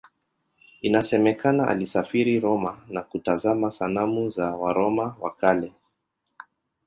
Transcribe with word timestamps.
Inasemekana 0.81 1.67
alisafiri 1.67 2.39
Roma 2.39 2.81
na 2.89 3.01
kutazama 3.01 3.71
sanamu 3.71 4.29
za 4.29 4.55
Waroma 4.55 5.15
wa 5.21 5.31
Kale. 5.35 5.71